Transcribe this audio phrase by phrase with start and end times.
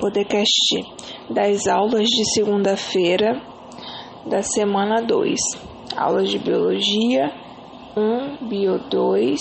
[0.00, 0.82] podcast
[1.28, 3.38] das aulas de segunda-feira
[4.26, 5.38] da semana 2.
[5.94, 7.30] Aulas de Biologia
[7.94, 9.38] 1, Bio 2,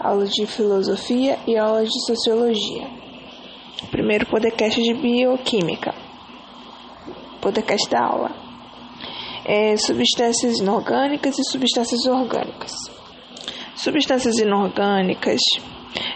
[0.00, 2.88] aulas de Filosofia e aulas de Sociologia.
[3.90, 5.94] Primeiro podcast de Bioquímica.
[7.40, 8.30] Podcast da aula.
[9.44, 12.72] É, substâncias inorgânicas e substâncias orgânicas.
[13.76, 15.40] Substâncias inorgânicas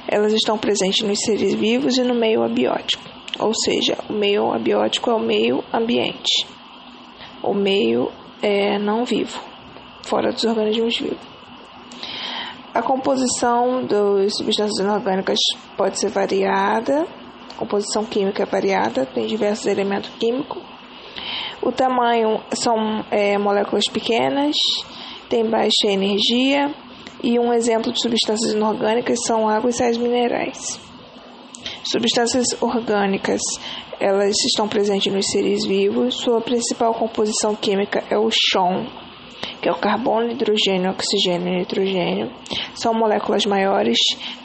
[0.09, 3.02] elas estão presentes nos seres vivos e no meio abiótico,
[3.41, 6.46] ou seja, o meio abiótico é o meio ambiente,
[7.43, 8.11] o meio
[8.43, 9.40] é não vivo,
[10.03, 11.31] fora dos organismos vivos.
[12.72, 15.39] A composição das substâncias inorgânicas
[15.76, 17.07] pode ser variada,
[17.53, 20.62] a composição química é variada, tem diversos elementos químicos.
[21.61, 24.54] O tamanho são é, moléculas pequenas,
[25.29, 26.72] tem baixa energia,
[27.22, 30.89] e um exemplo de substâncias inorgânicas são água e sais minerais.
[31.90, 33.41] Substâncias orgânicas,
[33.98, 36.14] elas estão presentes nos seres vivos.
[36.19, 38.87] Sua principal composição química é o chão,
[39.61, 42.31] que é o carbono, hidrogênio, oxigênio e nitrogênio.
[42.77, 43.98] São moléculas maiores,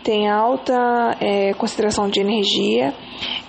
[0.03, 0.73] têm alta
[1.19, 2.95] é, concentração de energia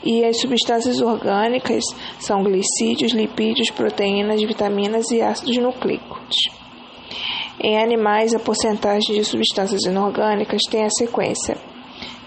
[0.04, 1.82] e as substâncias orgânicas
[2.18, 6.36] são glicídios, lipídios, proteínas, vitaminas e ácidos nucleicos.
[7.58, 11.56] Em animais, a porcentagem de substâncias inorgânicas tem a sequência.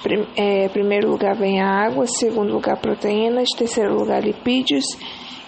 [0.01, 4.85] Prim, é, primeiro lugar vem a água, segundo lugar proteínas, terceiro lugar lipídios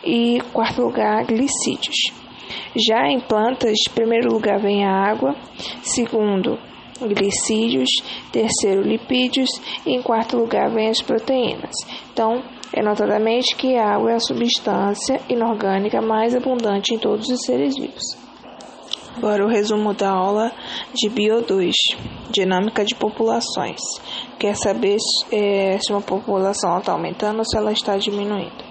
[0.03, 1.95] e quarto lugar glicídios.
[2.75, 5.35] Já em plantas, primeiro lugar vem a água,
[5.81, 6.57] segundo
[6.99, 7.89] glicídios,
[8.31, 9.49] terceiro lipídios
[9.85, 11.75] e em quarto lugar vem as proteínas.
[12.11, 12.43] Então,
[12.73, 17.75] é notadamente que a água é a substância inorgânica mais abundante em todos os seres
[17.75, 18.30] vivos.
[19.17, 20.51] Agora o resumo da aula
[20.93, 21.73] de Bio 2,
[22.31, 23.79] Dinâmica de Populações.
[24.39, 24.97] Quer saber
[25.31, 28.63] é, se uma população está aumentando ou se ela está diminuindo.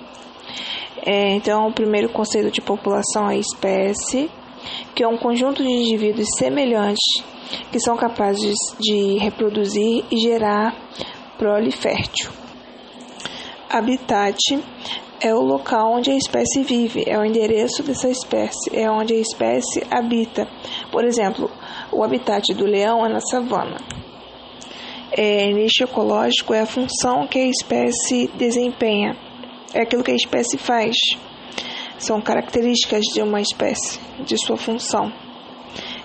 [1.06, 4.30] É, então, o primeiro conceito de população é espécie,
[4.94, 7.22] que é um conjunto de indivíduos semelhantes
[7.70, 10.74] que são capazes de reproduzir e gerar
[11.38, 12.30] prole fértil.
[13.68, 14.36] Habitat
[15.20, 19.18] é o local onde a espécie vive, é o endereço dessa espécie, é onde a
[19.18, 20.48] espécie habita.
[20.90, 21.50] Por exemplo,
[21.92, 23.76] o habitat do leão é na savana.
[25.12, 29.16] É, nicho ecológico é a função que a espécie desempenha,
[29.74, 30.96] é aquilo que a espécie faz.
[31.98, 35.12] São características de uma espécie, de sua função.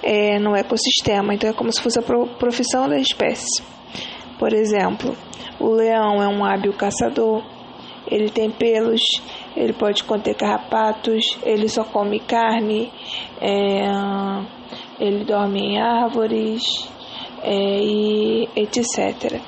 [0.04, 3.64] É, no ecossistema, então é como se fosse a profissão da espécie.
[4.38, 5.16] Por exemplo,
[5.60, 7.44] o leão é um hábil caçador,
[8.10, 9.02] ele tem pelos,
[9.56, 12.92] ele pode conter carrapatos, ele só come carne,
[13.42, 13.88] é,
[15.00, 16.64] ele dorme em árvores
[17.42, 19.42] é, e etc.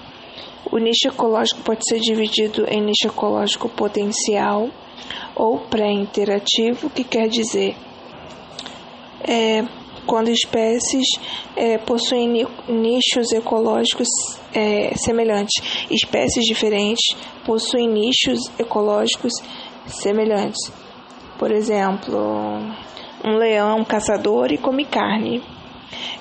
[0.71, 4.69] O nicho ecológico pode ser dividido em nicho ecológico potencial
[5.35, 7.75] ou pré-interativo, que quer dizer
[9.21, 9.63] é,
[10.07, 11.05] quando espécies
[11.55, 14.07] é, possuem nichos ecológicos
[14.55, 15.85] é, semelhantes.
[15.91, 19.33] Espécies diferentes possuem nichos ecológicos
[19.85, 20.71] semelhantes.
[21.37, 22.17] Por exemplo,
[23.23, 25.43] um leão caçador e come carne.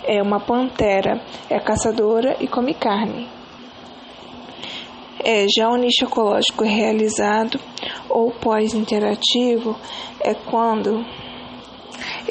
[0.04, 3.28] É uma pantera é caçadora e come carne.
[5.24, 7.58] É, já o nicho ecológico realizado
[8.08, 9.76] ou pós-interativo
[10.20, 11.04] é quando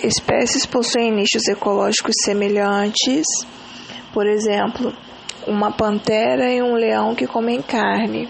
[0.04, 3.26] espécies possuem nichos ecológicos semelhantes,
[4.14, 4.94] por exemplo,
[5.48, 8.30] uma pantera e um leão que comem carne.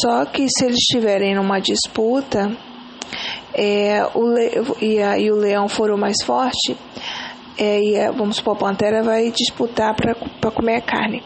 [0.00, 2.56] Só que se eles estiverem numa disputa
[3.54, 4.50] é, o le
[4.80, 6.76] e, a, e o leão for o mais forte,
[7.58, 11.22] é, e a, vamos supor, a pantera vai disputar para comer a carne.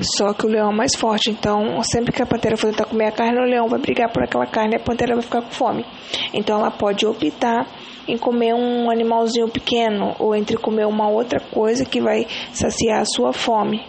[0.00, 3.06] Só que o leão é mais forte, então sempre que a pantera for tentar comer
[3.06, 5.50] a carne, o leão vai brigar por aquela carne e a pantera vai ficar com
[5.50, 5.84] fome.
[6.32, 7.66] Então ela pode optar
[8.06, 13.04] em comer um animalzinho pequeno ou entre comer uma outra coisa que vai saciar a
[13.04, 13.80] sua fome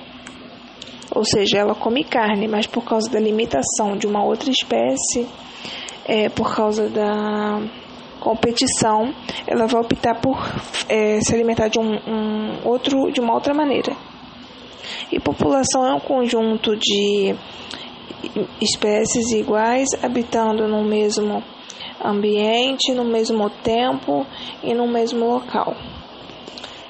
[1.15, 5.27] ou seja, ela come carne, mas por causa da limitação de uma outra espécie,
[6.05, 7.61] é, por causa da
[8.19, 9.13] competição,
[9.47, 10.37] ela vai optar por
[10.89, 13.95] é, se alimentar de um, um, outro, de uma outra maneira.
[15.09, 17.33] E população é um conjunto de
[18.59, 21.43] espécies iguais habitando no mesmo
[22.03, 24.25] ambiente, no mesmo tempo
[24.63, 25.75] e no mesmo local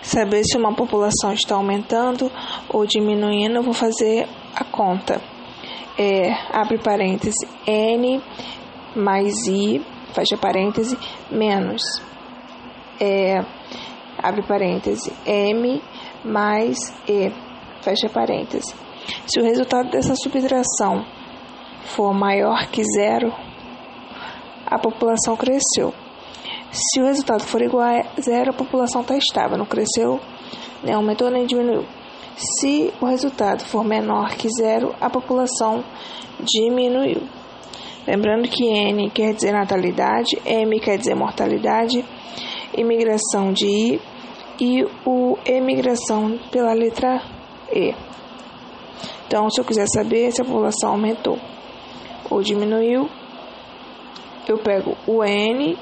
[0.06, 2.31] saber se uma população está aumentando
[2.69, 5.19] ou diminuindo, eu vou fazer a conta.
[5.98, 8.22] É, abre parêntese, N
[8.96, 9.81] mais I,
[10.13, 10.98] fecha parêntese,
[11.31, 11.81] menos.
[13.00, 13.44] É,
[14.22, 15.81] abre parêntese, M
[16.24, 17.31] mais E,
[17.81, 18.75] fecha parêntese.
[19.25, 21.04] Se o resultado dessa subtração
[21.86, 23.34] for maior que zero,
[24.66, 25.94] a população cresceu.
[26.72, 30.20] Se o resultado for igual a zero, a população está estável, não cresceu,
[30.84, 31.86] nem aumentou nem diminuiu.
[32.36, 35.84] Se o resultado for menor que zero, a população
[36.40, 37.22] diminuiu.
[38.06, 42.06] Lembrando que N quer dizer natalidade, M quer dizer mortalidade,
[42.78, 44.02] imigração de I
[44.60, 47.22] e o emigração pela letra
[47.74, 47.96] E.
[49.28, 51.40] Então, se eu quiser saber se a população aumentou
[52.30, 53.10] ou diminuiu,
[54.47, 55.77] eu pego o N,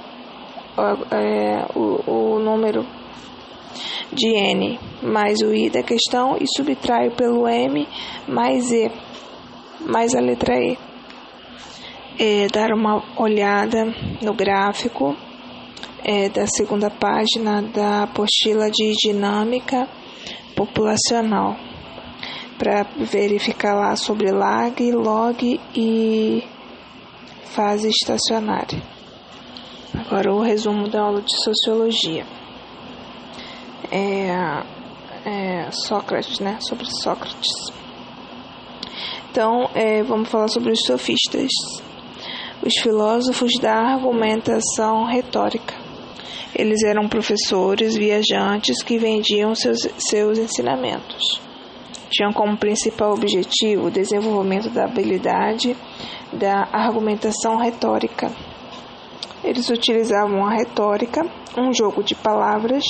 [1.11, 2.85] é, o, o número
[4.11, 7.87] de N mais o I da questão e subtraio pelo M
[8.27, 8.91] mais E,
[9.81, 10.77] mais a letra E.
[12.19, 13.85] É, dar uma olhada
[14.21, 15.15] no gráfico
[16.03, 19.87] é, da segunda página da apostila de dinâmica
[20.55, 21.57] populacional
[22.57, 26.43] para verificar lá sobre lag, log e
[27.53, 28.81] fase estacionária.
[29.93, 32.25] Agora o resumo da aula de sociologia.
[33.91, 34.27] É,
[35.25, 36.57] é Sócrates, né?
[36.61, 37.51] Sobre Sócrates.
[39.29, 41.51] Então, é, vamos falar sobre os sofistas,
[42.65, 45.75] os filósofos da argumentação retórica.
[46.55, 51.41] Eles eram professores viajantes que vendiam seus, seus ensinamentos.
[52.13, 55.75] Tinham como principal objetivo o desenvolvimento da habilidade
[56.31, 58.31] da argumentação retórica.
[59.43, 61.21] Eles utilizavam a retórica,
[61.57, 62.83] um jogo de palavras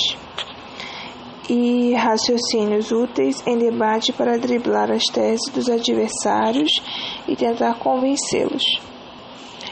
[1.48, 6.70] e raciocínios úteis em debate para driblar as teses dos adversários
[7.26, 8.62] e tentar convencê-los.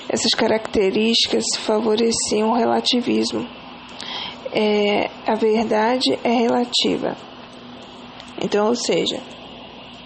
[0.09, 3.47] Essas características favoreciam o relativismo
[4.53, 7.17] é, a verdade é relativa.
[8.41, 9.21] Então, ou seja,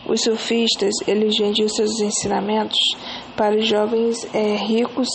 [0.08, 2.78] os sofistas eles vendiam seus ensinamentos
[3.36, 5.08] para os jovens é, ricos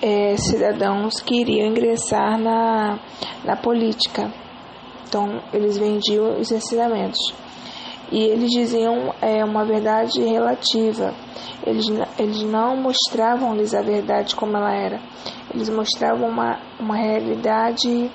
[0.00, 2.98] é, cidadãos que iriam ingressar na,
[3.44, 4.32] na política.
[5.08, 7.18] Então, eles vendiam os ensinamentos.
[8.10, 11.14] E eles diziam é, uma verdade relativa.
[11.64, 11.86] Eles,
[12.18, 15.00] eles não mostravam-lhes a verdade como ela era.
[15.52, 18.10] Eles mostravam uma, uma realidade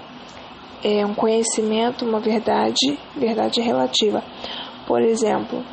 [0.83, 4.23] é um conhecimento, uma verdade, verdade relativa.
[4.87, 5.63] Por exemplo,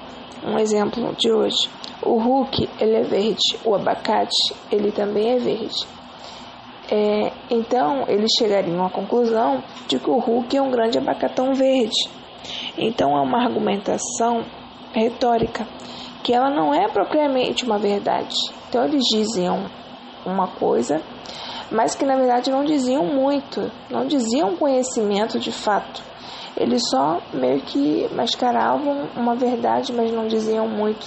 [0.45, 1.69] um exemplo de hoje,
[2.03, 5.87] o Hulk ele é verde, o abacate ele também é verde.
[6.91, 12.09] É, então eles chegariam à conclusão de que o Hulk é um grande abacatão verde.
[12.77, 14.45] Então é uma argumentação
[14.93, 15.67] retórica
[16.23, 18.35] que ela não é propriamente uma verdade.
[18.69, 19.67] Então eles diziam
[20.25, 21.03] uma coisa
[21.71, 26.03] mas que na verdade não diziam muito, não diziam conhecimento de fato.
[26.59, 31.07] Eles só meio que mascaravam uma verdade, mas não diziam muito,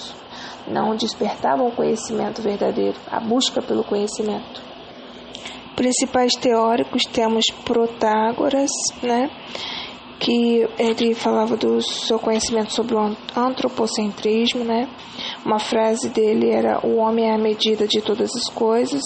[0.66, 4.62] não despertavam o conhecimento verdadeiro, a busca pelo conhecimento.
[5.76, 8.72] Principais teóricos temos Protágoras,
[9.04, 9.30] né?
[10.22, 14.88] que ele falava do seu conhecimento sobre o antropocentrismo, né?
[15.44, 19.02] Uma frase dele era: "O homem é a medida de todas as coisas",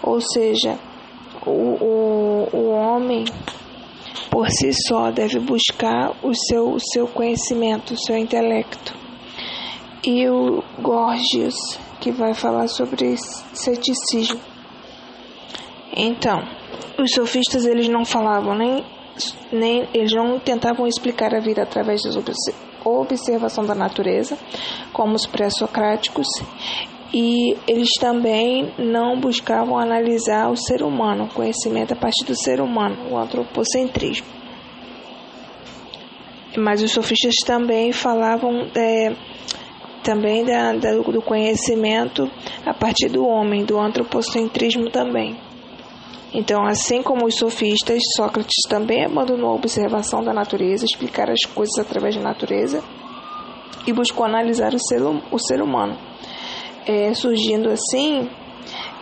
[0.00, 0.78] ou seja,
[1.44, 3.24] o, o, o homem
[4.30, 8.94] por si só deve buscar o seu, o seu conhecimento, o seu intelecto.
[10.04, 11.56] E o Gorgias,
[12.00, 13.16] que vai falar sobre
[13.52, 14.40] ceticismo.
[15.94, 16.40] Então,
[16.98, 18.84] os sofistas eles não falavam nem,
[19.52, 22.10] nem eles não tentavam explicar a vida através da
[22.84, 24.38] observação da natureza,
[24.92, 26.28] como os pré-socráticos,
[27.12, 32.60] e eles também não buscavam analisar o ser humano, o conhecimento a partir do ser
[32.60, 34.26] humano, o antropocentrismo.
[36.56, 39.14] Mas os sofistas também falavam é,
[40.02, 42.30] também da, da, do conhecimento
[42.64, 45.36] a partir do homem, do antropocentrismo também.
[46.32, 51.76] Então, assim como os sofistas, Sócrates também abandonou a observação da natureza, explicar as coisas
[51.78, 52.84] através da natureza
[53.84, 55.98] e buscou analisar o ser, o ser humano
[56.86, 58.28] é, surgindo assim,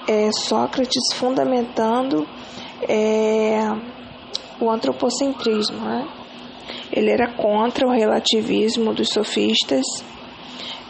[0.09, 2.27] é, Sócrates fundamentando
[2.89, 3.61] é,
[4.61, 5.79] o antropocentrismo.
[5.79, 6.09] Né?
[6.93, 9.85] Ele era contra o relativismo dos sofistas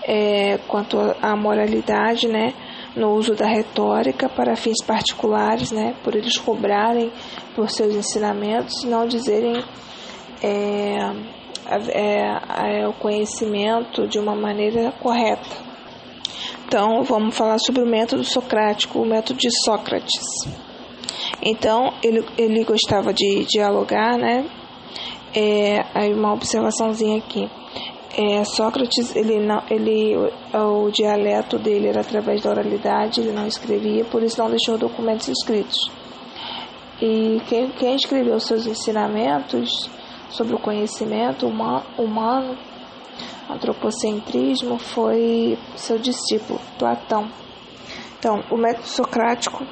[0.05, 2.55] é, quanto à moralidade, né?
[2.97, 5.95] no uso da retórica para fins particulares, né?
[6.03, 7.13] por eles cobrarem
[7.55, 9.63] por seus ensinamentos e não dizerem
[10.43, 10.97] é,
[11.69, 15.68] é, é, o conhecimento de uma maneira correta.
[16.69, 20.21] Então, vamos falar sobre o método socrático, o método de Sócrates.
[21.41, 24.45] Então, ele, ele gostava de dialogar, né?
[25.35, 27.51] É, aí uma observaçãozinha aqui.
[28.15, 30.15] É, Sócrates, ele não, ele,
[30.53, 35.27] o, dialeto dele era através da oralidade, ele não escrevia, por isso não deixou documentos
[35.27, 35.91] escritos.
[37.01, 39.89] E quem, quem escreveu seus ensinamentos
[40.29, 42.59] sobre o conhecimento humano
[43.49, 47.29] antropocentrismo, foi seu discípulo, Platão.
[48.19, 49.65] Então, o método socrático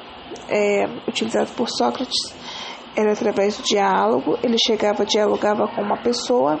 [0.49, 2.33] é, utilizado por Sócrates
[2.95, 6.59] era através do diálogo, ele chegava, dialogava com uma pessoa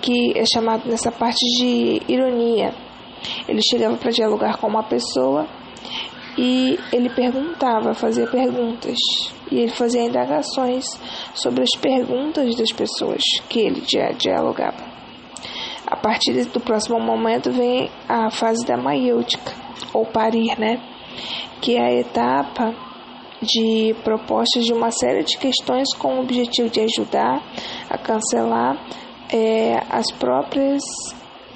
[0.00, 2.72] que é chamado nessa parte de ironia.
[3.48, 5.48] Ele chegava para dialogar com uma pessoa
[6.38, 8.96] e ele perguntava, fazia perguntas
[9.50, 10.84] e ele fazia indagações
[11.34, 13.82] sobre as perguntas das pessoas que ele
[14.18, 14.95] dialogava.
[15.86, 19.52] A partir do próximo momento vem a fase da maiêutica,
[19.92, 20.82] ou parir, né?
[21.60, 22.74] Que é a etapa
[23.40, 27.42] de propostas de uma série de questões com o objetivo de ajudar
[27.88, 28.76] a cancelar
[29.32, 30.82] é, as próprias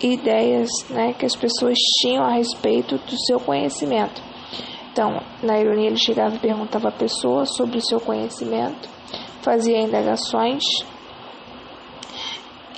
[0.03, 4.23] ideias né, que as pessoas tinham a respeito do seu conhecimento.
[4.93, 8.89] Então, na ironia, ele chegava e perguntava à pessoa sobre o seu conhecimento,
[9.43, 10.63] fazia indagações.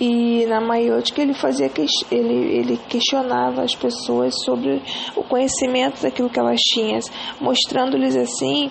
[0.00, 1.70] E na maiótica ele fazia
[2.10, 4.82] ele, ele questionava as pessoas sobre
[5.14, 6.98] o conhecimento daquilo que elas tinham,
[7.40, 8.70] mostrando-lhes assim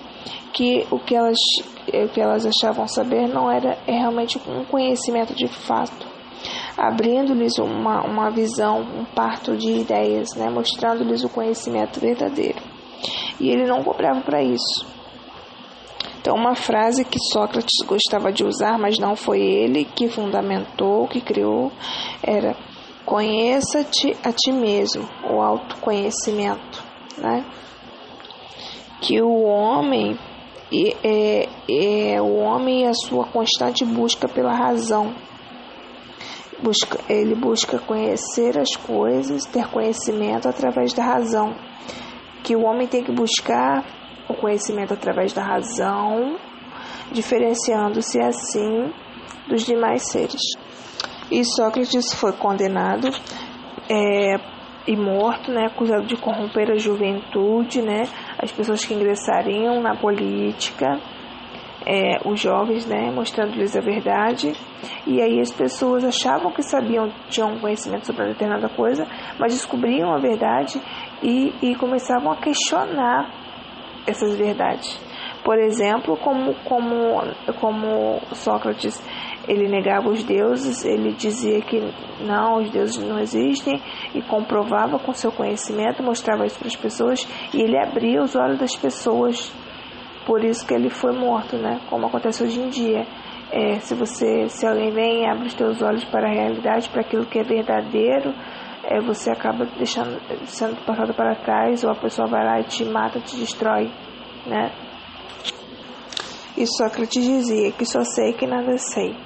[0.52, 1.38] que o que elas
[1.88, 6.06] o que elas achavam saber não era realmente um conhecimento de fato,
[6.76, 10.48] abrindo-lhes uma, uma visão, um parto de ideias, né?
[10.48, 12.60] mostrando-lhes o conhecimento verdadeiro.
[13.40, 14.86] E ele não cobrava para isso.
[16.22, 21.20] Então, uma frase que Sócrates gostava de usar, mas não foi ele que fundamentou, que
[21.20, 21.70] criou,
[22.22, 22.56] era:
[23.04, 26.82] conheça-te a ti mesmo, o autoconhecimento,
[27.18, 27.44] né?
[29.02, 30.16] Que o homem
[31.04, 35.12] é, é o homem e a sua constante busca pela razão
[36.62, 41.56] Busca, ele busca conhecer as coisas, ter conhecimento através da razão.
[42.44, 43.84] Que o homem tem que buscar
[44.28, 46.36] o conhecimento através da razão,
[47.12, 48.92] diferenciando-se assim
[49.48, 50.40] dos demais seres.
[51.30, 53.08] E Sócrates foi condenado
[53.88, 54.36] é,
[54.86, 58.02] e morto, né, acusado de corromper a juventude, né,
[58.38, 61.00] as pessoas que ingressariam na política
[61.86, 64.52] é, os jovens, né, mostrando-lhes a verdade.
[65.06, 69.06] E aí as pessoas achavam que sabiam, tinham conhecimento sobre determinada coisa,
[69.38, 70.80] mas descobriam a verdade
[71.22, 73.51] e, e começavam a questionar
[74.06, 75.00] essas verdades.
[75.44, 77.20] Por exemplo, como, como,
[77.60, 79.02] como Sócrates
[79.48, 81.80] ele negava os deuses, ele dizia que
[82.20, 83.82] não, os deuses não existem
[84.14, 88.58] e comprovava com seu conhecimento, mostrava isso para as pessoas e ele abria os olhos
[88.58, 89.52] das pessoas
[90.26, 91.80] por isso que ele foi morto, né?
[91.90, 93.04] Como acontece hoje em dia.
[93.50, 97.26] É, se você, se alguém vem abre os teus olhos para a realidade, para aquilo
[97.26, 98.32] que é verdadeiro,
[98.92, 102.84] é, você acaba deixando, sendo passado para trás, ou a pessoa vai lá e te
[102.84, 103.90] mata, te destrói,
[104.46, 104.70] né?
[106.56, 109.16] E Sócrates dizia que só sei que nada sei.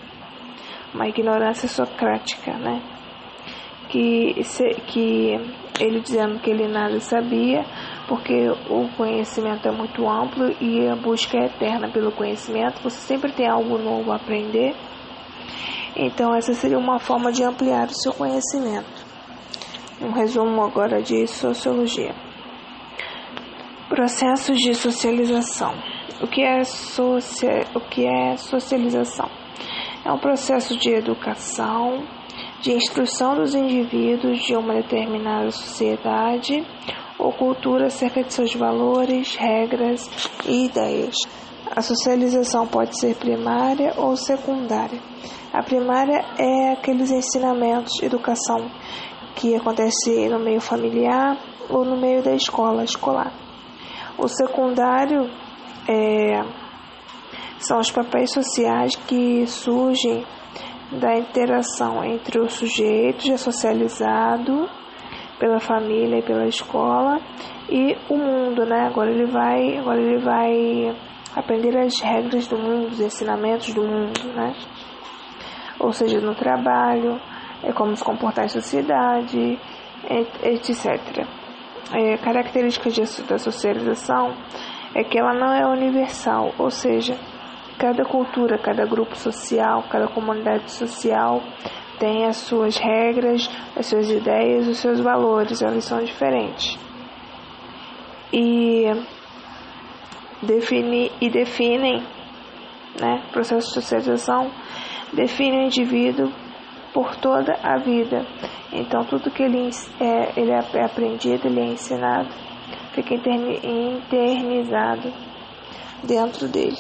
[0.95, 2.81] Uma ignorância socrática, né?
[3.89, 5.35] Que, se, que
[5.81, 7.65] ele dizendo que ele nada sabia,
[8.07, 13.33] porque o conhecimento é muito amplo e a busca é eterna pelo conhecimento, você sempre
[13.33, 14.77] tem algo novo a aprender.
[15.97, 18.96] Então, essa seria uma forma de ampliar o seu conhecimento.
[19.99, 22.15] Um resumo agora de sociologia.
[23.89, 25.73] Processos de socialização.
[26.21, 29.27] O que é, socia o que é socialização?
[30.05, 32.07] É um processo de educação,
[32.61, 36.63] de instrução dos indivíduos de uma determinada sociedade
[37.19, 40.11] ou cultura acerca de seus valores, regras
[40.47, 41.15] e ideias.
[41.75, 45.01] A socialização pode ser primária ou secundária.
[45.55, 48.71] A primária é aqueles ensinamentos, educação
[49.37, 51.37] que acontece no meio familiar
[51.69, 53.33] ou no meio da escola escolar.
[54.19, 55.31] O secundário
[55.87, 56.43] é,
[57.59, 60.25] são os papéis sociais que surgem
[60.91, 64.69] da interação entre o sujeito já socializado
[65.39, 67.21] pela família e pela escola
[67.69, 68.87] e o mundo, né?
[68.87, 70.97] Agora ele vai, agora ele vai
[71.35, 74.55] aprender as regras do mundo, os ensinamentos do mundo, né?
[75.79, 77.21] Ou seja, no trabalho,
[77.63, 79.59] é como se comportar em sociedade,
[80.43, 81.27] etc.
[81.93, 84.35] É, características da socialização
[84.95, 87.17] é que ela não é universal, ou seja,
[87.79, 91.43] cada cultura, cada grupo social, cada comunidade social
[91.99, 96.79] tem as suas regras, as suas ideias, os seus valores, elas são diferentes.
[98.33, 98.85] E,
[100.43, 102.03] define, e definem,
[103.01, 104.51] né, processo de socialização,
[105.13, 106.31] define o indivíduo
[106.97, 108.25] por toda a vida.
[108.73, 109.69] Então, tudo que ele
[110.01, 112.31] é, ele é aprendido, ele é ensinado,
[112.95, 115.13] fica internizado
[116.03, 116.79] dentro dele.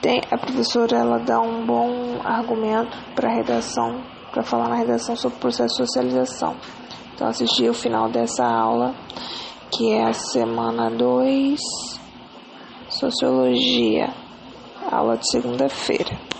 [0.00, 5.36] Tem, a professora ela dá um bom argumento para redação, para falar na redação sobre
[5.36, 6.56] o processo de socialização.
[7.14, 8.92] Então, assisti o final dessa aula,
[9.70, 11.60] que é a semana 2,
[12.88, 14.12] Sociologia,
[14.90, 16.31] aula de segunda-feira.